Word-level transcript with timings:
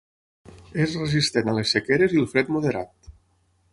És 0.85 0.95
resistent 1.01 1.51
a 1.53 1.55
les 1.59 1.73
sequeres 1.75 2.17
i 2.17 2.21
el 2.23 2.29
fred 2.33 2.51
moderat. 2.57 3.15